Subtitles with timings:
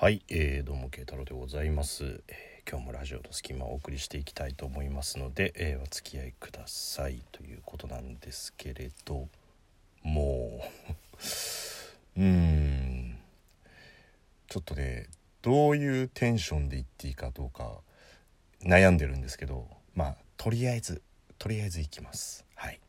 [0.00, 7.22] はい、えー、どうも慶太郎でございます、えー今日もラジオの隙間をお送りしていきたいと思いますので、えーお付き合いください。
[7.32, 9.28] ということなんですけれど
[10.02, 10.64] も。
[12.16, 13.18] ううん。
[14.48, 15.06] ちょっとね
[15.42, 17.82] どういうテンションで言っていいかどうか
[18.62, 21.02] 悩んでるんですけどまあとりあえず
[21.38, 22.46] とりあえずいきます。
[22.54, 22.80] はい。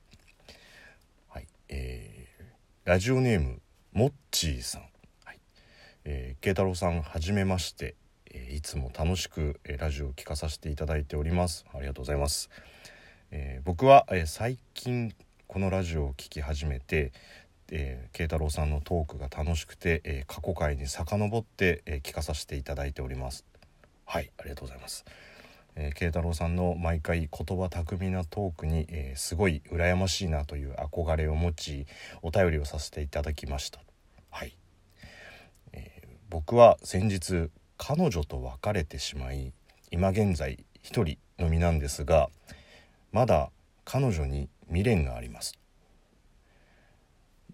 [1.28, 2.46] はいえー
[2.86, 4.91] ラジオネームもっちーさん。
[6.06, 7.96] えー、慶太郎さんはじめまして、
[8.32, 11.66] えーいつも楽しく、えーラジオを聞かさせていただいております。
[11.74, 12.50] ありがとうございます、
[13.32, 15.14] えー僕は、えー最近
[15.48, 17.12] このラジオを聞き始めて
[17.72, 23.46] えー慶太郎さんのトークが楽しくて、えー過去回に遡って、えー聞かさせていただいております。
[24.06, 25.06] はいありがとうございます。
[25.76, 31.86] えー慶太郎さんの毎回言葉巧みなトークに、えーすごい羨ましいなという憧れを持ち
[32.22, 33.80] お便りをさせていただきました。
[34.30, 34.54] はい、
[36.32, 39.52] 僕は先日彼女と別れてしまい
[39.92, 42.30] 今現在一人のみなんですが
[43.12, 43.52] まだ
[43.84, 45.60] 彼女に未練があります。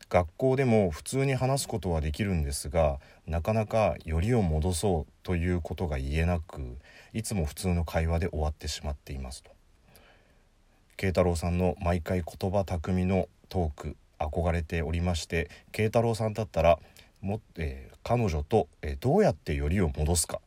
[0.10, 6.78] 学校でも普通に話すことはできるんですがなかなかよりを戻そうということが言えなく
[7.14, 9.42] いつも普通の会話で終わってしまっています。
[9.42, 9.50] と
[10.98, 16.78] 慶太郎さんの毎回言葉巧みのトーク憧れておりまして慶太郎さんだったら
[17.28, 20.40] も、えー彼女と、えーどうやってよりを戻すか。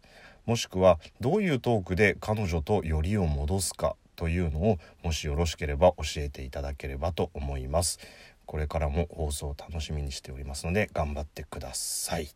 [0.47, 7.99] もしくはどういうトークで彼女とよりを戻すかというのをもしよろしければ教えていただければと思います。
[8.47, 12.31] これからも放送を楽しみにしておりますので頑張ってください。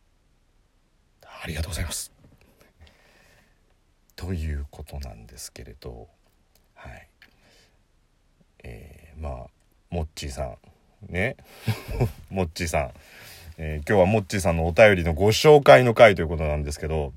[1.23, 2.11] ありがとうございます。
[4.15, 6.07] ということなんですけれど
[6.75, 7.09] はい。
[8.63, 9.47] えーまあ
[9.89, 10.57] モッチーさん
[11.11, 11.37] ね。
[12.29, 12.91] モッチーさん、
[13.57, 17.13] えー今日はモッチーさんのお便りのご紹介の回ということなんですけど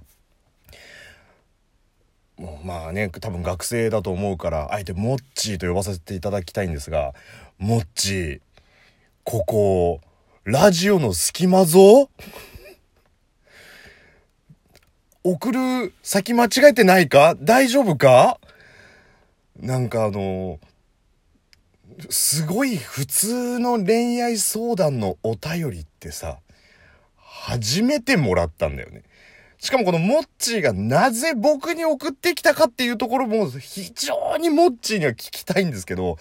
[2.37, 7.13] もうまあね多分学生だと思うからあえてモッチーと呼ばせていただきたいんですが
[7.59, 8.41] モッチー
[9.25, 10.01] ここ
[10.45, 12.09] ラジオの隙間ぞ？
[15.25, 17.35] 送る先間違えてないか？
[17.41, 18.39] 大丈夫か？
[19.59, 20.61] なんかあの
[22.09, 26.39] すごい普通の恋愛相談のお便りってさ
[27.17, 29.03] 初めてもらったんだよね
[29.59, 36.17] しかもこのモッチーがなぜ僕に送ってきたかっていうところも非常にモッチーには聞きたいんですけど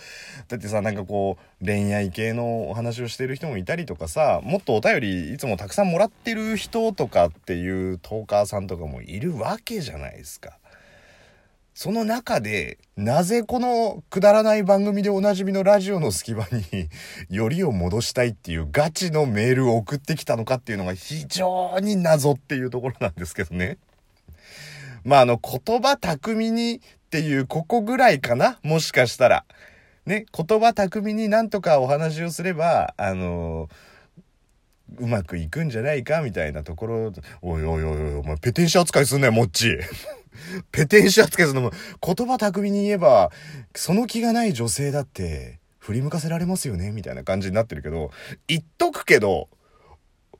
[0.48, 10.58] だってさなんかこう恋愛系のお話をしてる人もいたりとかさもっとお便りいつもたくさんもらってる人とかっていうトーカーさんとかもいるわけじゃないですか。
[11.78, 16.90] その中で、なぜこのくだらない番組でおなじみのラジオの隙間に、
[17.30, 23.78] よりを戻したいっていうガチのメールを送ってきたのかっていうのが非常に謎っていうところなんですけどね。
[25.04, 26.80] まあ、あの、言葉巧みにっ
[27.12, 28.58] ていうここぐらいかな？
[28.64, 29.46] もしかしたら。
[30.08, 33.70] ね、言葉巧みになんとかお話をすれば、あの
[34.98, 37.14] うまくいくんじゃないかみたいなところ、
[37.44, 39.78] おいおいおいおい、お前ペテン師扱いすんなよ、もっち。
[40.72, 41.72] ペテン師扱いするのも、
[42.06, 43.32] 言葉巧みに言えば、
[43.76, 48.12] その気がない女性だって、振り向かせられますよねみたいな感じになってるけど、
[48.48, 49.50] 言っとくけど、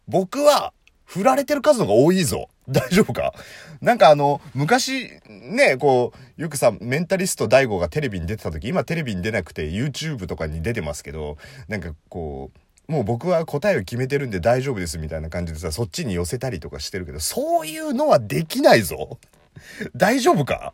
[0.08, 0.74] 僕は、
[1.06, 2.50] 振られてる数の方が多いぞ。
[2.68, 3.34] 大丈夫か？
[3.82, 11.38] なんかあの、昔、ね、こう、よくさ、メンタリスト DAIGO がテレビに出てた時、今テレビに出なくて YouTube とかに出てますけど、
[11.70, 12.52] なんかこ
[12.90, 19.18] う、もう僕は答えを決めてるんで大丈夫ですみたいな感じでさ、そっちに寄せたりとかしてるけど、そういうのはできないぞ。
[19.96, 20.74] 大丈夫か？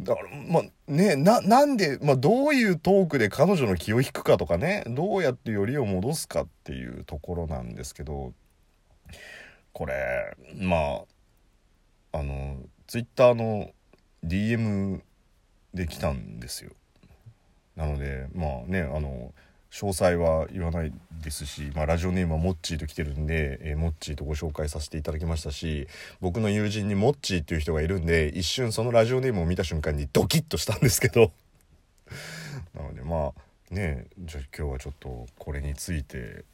[0.00, 8.32] だから、まあ、ね、な、なんで、まあ、どういうトークで彼女の気を引くかとかね、どうやってよりを戻すかっていうところなんですけど、
[9.72, 11.02] これ、ま
[12.12, 12.56] あ、あの、
[12.86, 13.70] ツイッターの
[14.24, 15.02] DM
[15.74, 16.70] で来たんですよ。
[17.76, 19.32] なので、まあね、あの、
[19.70, 20.92] 詳細は言わない
[21.22, 25.86] ですし、まあ、ラジオネームはモッチーと来てるんで、えーモッチーとご紹介させていただきましたし
[26.20, 31.32] 僕の友人にモッチーっていう人がいるんで一瞬そのラジオネームを見た瞬間にドキッとしたんですけど。
[32.74, 33.32] なのでま
[33.70, 36.44] あねじゃあ今日はちょっとこれについて、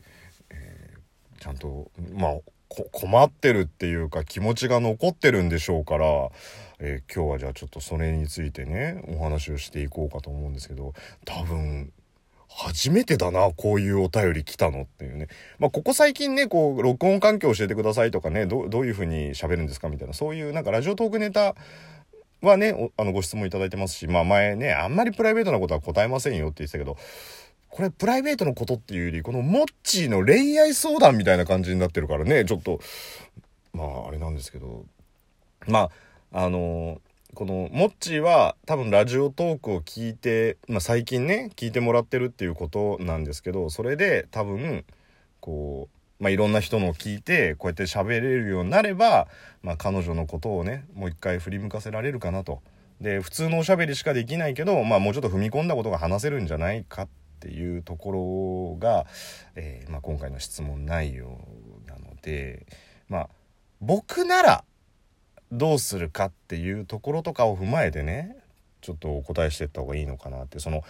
[0.51, 0.97] えー
[1.39, 6.31] ちゃんとまあ困ってるっていうか気持ちが残ってるんでしょうから、
[6.79, 11.93] えー今日はじゃあちょっとそれについてねお話をしていこうかと思うんですけど多分
[12.59, 15.29] 初めてだな、こういうお便り来たのっていうね。
[15.59, 21.55] まあ、ここ最近ね、こう、録音環境教えてくださいとかね、どどういう風に喋るんですかみたいな、そういうなんかラジオトークネタ
[22.41, 26.97] はね、あの、ご質問いただいてますし、まあ前ね、あんまりプライベートなことは答えませんよって言ってたけど、
[27.69, 32.81] これプライベートのことっていうより、このモッチーの恋愛相談みたいな感じになってるからね、ちょっと、
[33.75, 34.87] まああれなんですけど
[35.67, 35.91] ま
[36.33, 37.01] ああの
[37.37, 44.87] このモッチーは多分ラジオトークを聞いて、まあ、最近ね聞いてもらってるっていうことなんですけどそれで多分
[45.41, 49.29] こう、まあ、いろんな人のを聞いてこうやって喋れるようになれば、
[49.63, 52.63] まあ、彼女のことをねもう一回振り向かせられるかなと。
[53.03, 57.09] で普通のおしゃべりしかできないけど、まあ、もうちょっと踏み込んだことが話せるんじゃないかっ
[57.41, 59.05] ていうところが、
[59.57, 61.39] えーまあ、今回の質問内容
[61.87, 62.65] なので
[63.11, 63.29] まあ
[63.83, 64.65] 僕なら
[65.53, 68.37] どうするかっていうところとかを踏まえてね
[68.81, 70.83] ちょっとお答えしていった方がいいのかなってその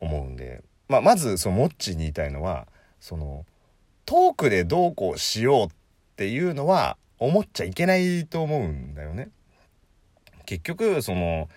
[0.00, 2.66] 思うんで、まあ、まずそのモッチーに言いたいのは
[3.00, 3.44] その
[4.04, 5.68] トークでどうこうしようっ
[6.16, 9.28] ていうのは思っちゃいけないと思うんだよね。
[10.46, 11.48] 結局その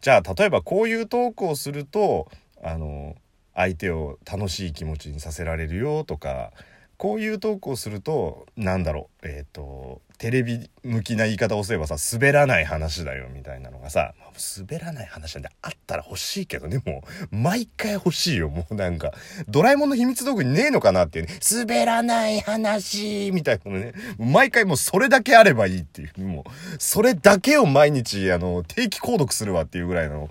[0.00, 2.30] じゃあ例えばこういうトークをすると
[2.62, 3.16] あの
[3.54, 6.52] 相手を楽しい気持ちにさせられるよとか
[6.98, 14.14] こういうトークをするとなんだろうえっ、ー、とテレビ向きな言い方をすればさ滑らない話だよみたいなのがさ
[14.58, 18.48] 滑らない話なんであったら欲しいけどねもう毎回欲しいよ。
[18.48, 19.12] もうなんか
[19.48, 21.38] ドラえもんの秘密道具にねえのかなっていうね。
[21.40, 23.92] 滑らない話みたいなのね。
[24.18, 26.20] 毎回もうそれだけあればいいっていう。
[26.20, 30.28] もうそれだけを毎日あの定期購読するわっていうぐらいの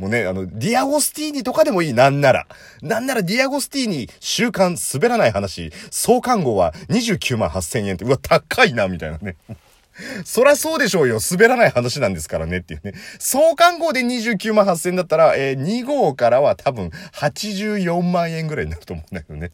[0.00, 2.46] もうね、あの、ディアゴスティーニとかでもいい、なんなら。
[2.80, 9.36] なんならディアゴスティーニ、週刊滑らない話、創刊号は29万8000円って、うわ、高いな、みたいなね。
[10.24, 11.18] そらそうでしょうよ。
[11.30, 12.94] 滑らない話なんですからねっていうね。
[13.18, 19.50] 創刊号で29万8000円だったら、えー、2号からは多分84万円ぐらいになると思うんだけどね。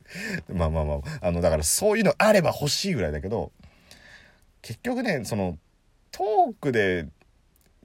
[0.48, 3.52] まあまあまあ、あの、だからそういうのあれば欲しいぐらいだけど、
[4.62, 5.58] 結局ね、その、
[6.10, 7.06] トークで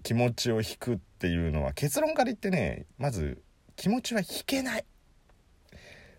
[0.05, 3.41] 気持ちを引くっていうのは結論から言ってねまず
[3.75, 4.85] 気持ちは引けない。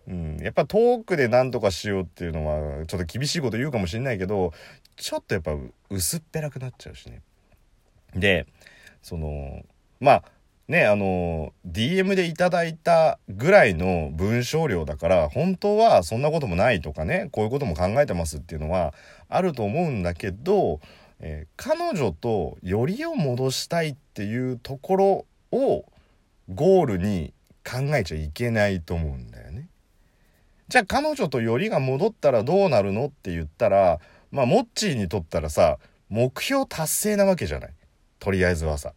[0.09, 4.51] うん、やっぱトークで何とかしようっていうのはちょっと厳しいこと言うかもしんないけど
[4.97, 5.53] ちょっとやっぱ
[5.89, 7.21] 薄っぺらくなっちゃうしね。
[8.13, 8.45] で
[9.01, 9.63] その
[10.01, 10.23] まあ
[10.67, 18.93] ねあの DM でいただいたぐらいの文章量だから本当はそんなこともないとかねこういうことも考えてますっていうのは
[19.29, 20.81] あると思うんだけど
[21.19, 25.85] えー、彼女とよりを戻したいっていうところを
[26.53, 27.33] ゴールに
[27.65, 29.67] 考えちゃいけないと思うんだよね。
[30.67, 33.99] じゃあ彼女とよりが戻ったらどうなるのって言ったら
[34.31, 35.77] まあモッチーにとったらさ
[36.09, 37.73] 目標達成なわけじゃない
[38.19, 38.93] とりあえずはさ。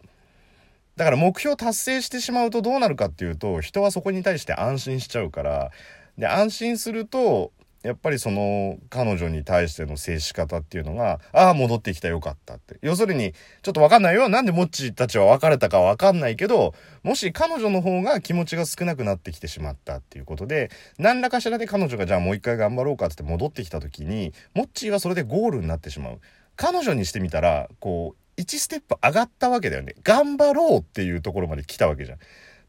[0.97, 5.71] だから目標達成してしまうとどうなるかっていうと人はそこに対して安心しちゃうから
[6.19, 7.53] で安心すると
[7.83, 12.79] やっぱりその彼女に対しての接し方っていうのが、ああ、戻ってきたよかったって。
[12.83, 13.33] 要するに、
[13.63, 14.29] ちょっとわかんないよ。
[14.29, 26.21] なんでモッチーたちは別れたかわかんないけど、もし彼女の方が気持ちが少なくなってきてしまったっていうことで、何らかしらで彼女がじゃあもう一回頑張ろうかって戻ってきた時に、モッチーはそれでゴールになってしまう。
[26.57, 29.95] 彼女にしてみたら、こう、1ステップ上がったわけだよね。
[30.03, 32.19] 頑張ろうっていうところまで来たわけじゃん。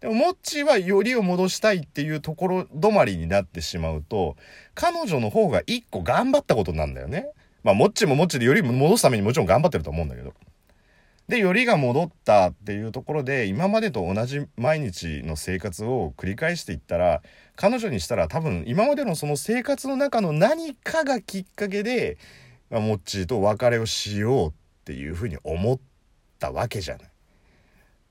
[0.02, 4.36] でも、モッチーはよりを戻したいっていうところ止まりになってしまうと、
[4.74, 7.30] 彼女の方が一個頑張ったことなんだよね。
[7.64, 10.34] まあ、モッチーもモッチーでより戻すためにもちろん頑張ってると思うんだけど。
[11.28, 17.22] で、よりが戻ったっていうところで、今までと同じ毎日の生活を繰り返していったら、
[17.56, 22.18] 彼女にしたら多分、今までのその生活の中の何かがきっかけで、
[22.72, 24.54] まあ、モッチーと別れをしようっ
[24.84, 25.80] ていうふうに思っ
[26.40, 27.11] たわけじゃない。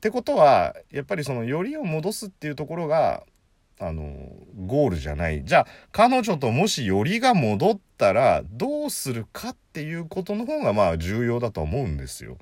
[0.01, 3.23] ってことはやっぱりそのよりを戻すっていうところが
[3.79, 4.33] あの
[4.67, 12.39] ゴールじゃないじゃあ彼女ともしよりが戻ったらどうするかっていうことの方がまあ重要だと思うんですよ。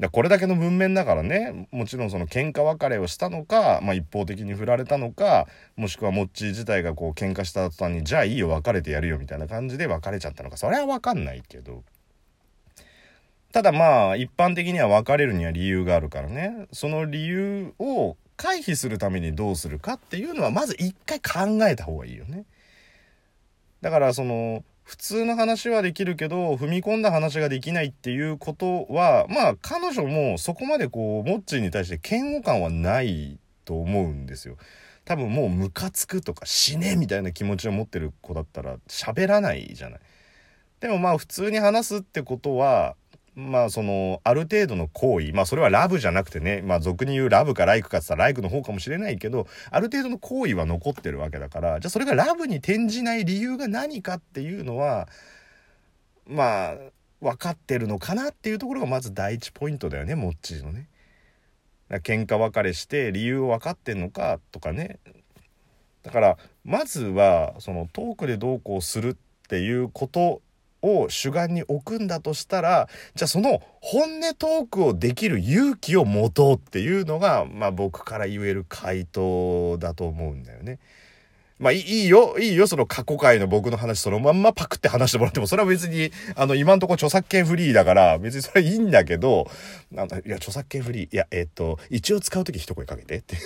[0.00, 5.46] だこれだけの文面だからねもちろんその喧嘩別れをしたのか、まあ、一方的に振られたのか
[5.76, 11.82] もしくはモッチー自体がこう喧嘩した途端にじゃあいいよ別れてやるよみたいな感じで別れちゃったのかそれは分かんないけど
[13.52, 22.44] ただまあ一般的には別れるには理由があるからねその理由を回避するためにどうするかっていうのはまず一回考えた方がいいよね。
[23.80, 34.56] だからその普通の話はできるけど踏み込んだ話ができないっていうことはまあ彼女もそこまでこうモッチーに対して嫌悪感はないと思うんですよ。
[35.04, 40.00] 多分もうムカつくとか死ねみたいな気持ちを持ってる子だったら喋らないじゃない。
[40.80, 42.96] でもまあ普通に話すってことは
[43.36, 55.06] まあそのある程度の行為まあそれはラブじゃなくてねまあ俗に言うラブかライクかって言ったらライクの方かもしれないけどある程度の行為は残ってるわけだからじゃあそれがラブに転じない理由が何かっていうのは
[56.26, 56.76] まあ
[57.20, 60.88] 分かってるのかなっていうところがまず第一ポイントだよねモッチーのね。
[61.88, 64.98] 喧嘩別れして理由を分かってんのかとかね
[66.02, 69.16] だからまずはそのトークでどうこうするっ
[69.48, 70.42] ていうこと
[70.86, 80.78] を主眼に置くんだとしたら、じゃあその本音トークをできる勇気を持とうっていうのが、まあ僕から言える回答だと思うんだよね。
[81.58, 89.50] まあいいよ、いいよ、その過去回の僕の話そのまんまパクって話してもらっても、それは別に、あの、今んとこ著作権フリーだから、別にそれはいいんだけど、
[89.90, 93.36] なんか、いや、著作権フリー、いや、えっ、と、一応使うとき一声かけてって。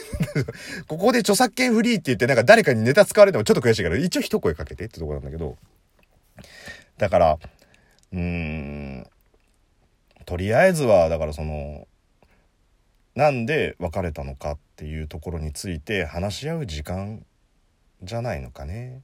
[0.88, 5.56] ここで著作権フリーって言って、なんか誰かにネタ使われてもちょっと悔しいから、一応一声かけてってとこなんだけど、
[7.00, 7.38] だから、
[8.12, 9.07] うーん、
[10.26, 11.88] とりあえずは、だからその、
[13.14, 17.25] なんで別れたのかっていうところについて話し合う時間
[18.02, 19.00] じゃないのかね。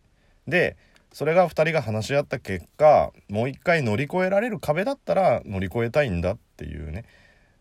[0.46, 0.76] で
[1.12, 7.04] それが2人が話し合った結果もう一回乗り越えられる壁だったら乗り越えたいんだっていうね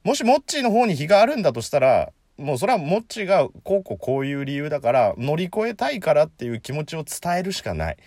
[0.03, 7.97] もしモッチーの方に非があるんだとしたらもうそれはモッチーがこうこうこういう理由だから乗り越えたいからっていう気持ちを伝えるしかない。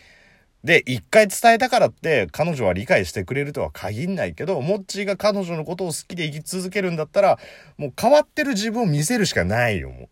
[0.64, 7.38] で、一回伝えたからって彼女は理解してくれるとは限んないけど、モッチーが彼女のことを好きで生き続けるんだったら、
[7.76, 10.08] もう変わってる自分を見せるしかないよ、も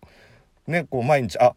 [0.68, 0.70] う。
[0.70, 1.54] ね、こう毎日、あ、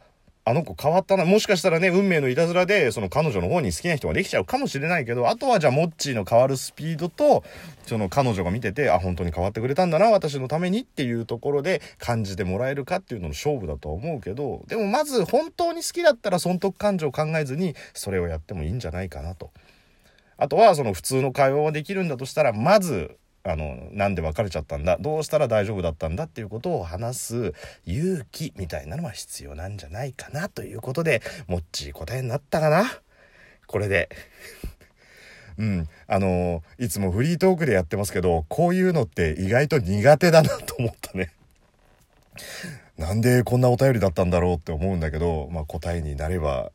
[0.49, 1.25] あの子変わったな。
[1.25, 7.43] もしかしたらね、運命のいたずらで、その彼女の方に好きな人ができちゃうかもしれないけど、あとはじゃあ、モッチーの変わるスピードと、
[7.85, 19.51] その彼女が見てて、あ、本当に変わってくれたんだな、私のためにっていうところで感じてもらえるかっていうのの勝負だとは思うけど、でもまず本当に好きだったら損得感情を考えずに、それをやってもいいんじゃないかなと。
[20.35, 24.97] あとは、その普通の会話はできるんだとしたら、まず、あの、なんで別れちゃったんだ？
[24.99, 27.53] どうしたら大丈夫だったんだっていうことを話す
[27.85, 32.85] 勇気みたいなのは必要なんじゃないかなということで、もっち答えになったかな？
[33.67, 34.09] これで。
[35.57, 35.89] うん。
[36.07, 41.31] あのいつもフリートークでやってますけど、こういうのって意外と苦手だなと思ったね。
[42.97, 46.71] なんでこんなお便りだったんだろうって思うんだけど、まあ答えになれば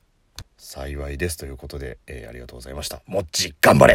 [0.56, 3.02] 幸いですということで、えー、ありがとうございました。
[3.06, 3.92] もっち、頑張れ